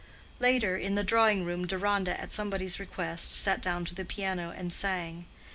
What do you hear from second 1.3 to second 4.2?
room, Deronda, at somebody's request, sat down to the